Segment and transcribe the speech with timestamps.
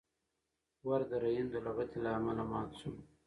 [0.87, 2.91] ور د رحیم د لغتې له امله مات شو.